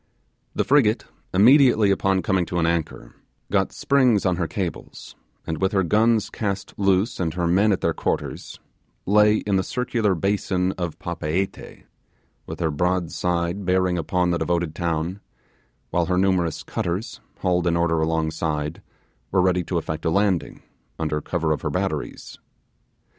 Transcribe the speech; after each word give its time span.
The 0.55 0.63
frigate, 0.63 1.05
immediately 1.31 1.91
upon 1.91 2.23
coming 2.23 2.43
to 2.47 2.57
an 2.57 2.65
anchor, 2.65 3.13
got 3.51 3.71
springs 3.71 4.25
on 4.25 4.37
her 4.37 4.47
cables, 4.47 5.15
and 5.45 5.61
with 5.61 5.73
her 5.73 5.83
guns 5.83 6.31
cast 6.31 6.73
loose 6.75 7.19
and 7.19 7.35
her 7.35 7.45
men 7.45 7.71
at 7.71 7.81
their 7.81 7.93
quarters, 7.93 8.59
lay 9.05 9.35
in 9.35 9.57
the 9.57 9.63
circular 9.63 10.15
basin 10.15 10.71
of 10.71 10.97
Papeete, 10.97 11.83
with 12.47 12.59
her 12.61 12.71
broadside 12.71 13.63
bearing 13.63 13.99
upon 13.99 14.31
the 14.31 14.39
devoted 14.39 14.73
town; 14.73 15.19
while 15.91 16.07
her 16.07 16.17
numerous 16.17 16.63
cutters, 16.63 17.21
hauled 17.41 17.67
in 17.67 17.77
order 17.77 18.01
alongside, 18.01 18.81
were 19.29 19.39
ready 19.39 19.63
to 19.65 19.77
effect 19.77 20.03
a 20.03 20.09
landing, 20.09 20.63
under 20.97 21.21
cover 21.21 21.51
of 21.51 21.61
her 21.61 21.69
batteries. 21.69 22.39